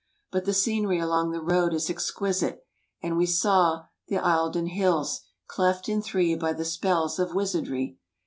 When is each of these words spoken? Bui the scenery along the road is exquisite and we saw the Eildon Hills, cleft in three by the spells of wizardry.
Bui 0.31 0.41
the 0.41 0.51
scenery 0.55 0.97
along 0.97 1.29
the 1.29 1.43
road 1.43 1.75
is 1.75 1.87
exquisite 1.87 2.65
and 3.03 3.17
we 3.17 3.27
saw 3.27 3.83
the 4.07 4.15
Eildon 4.17 4.69
Hills, 4.69 5.21
cleft 5.45 5.87
in 5.87 6.01
three 6.01 6.33
by 6.35 6.53
the 6.53 6.65
spells 6.65 7.19
of 7.19 7.35
wizardry. 7.35 7.99